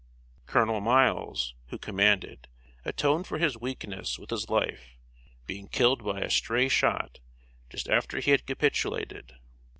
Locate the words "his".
3.37-3.55, 4.31-4.49